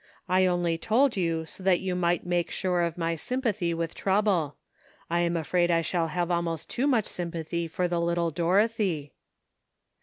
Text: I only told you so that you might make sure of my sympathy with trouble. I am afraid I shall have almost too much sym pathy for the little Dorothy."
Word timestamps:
I 0.27 0.47
only 0.47 0.79
told 0.79 1.15
you 1.15 1.45
so 1.45 1.61
that 1.61 1.79
you 1.79 1.93
might 1.93 2.25
make 2.25 2.49
sure 2.49 2.81
of 2.81 2.97
my 2.97 3.13
sympathy 3.13 3.71
with 3.71 3.93
trouble. 3.93 4.55
I 5.11 5.19
am 5.19 5.37
afraid 5.37 5.69
I 5.69 5.83
shall 5.83 6.07
have 6.07 6.31
almost 6.31 6.71
too 6.71 6.87
much 6.87 7.05
sym 7.05 7.29
pathy 7.31 7.69
for 7.69 7.87
the 7.87 8.01
little 8.01 8.31
Dorothy." 8.31 9.13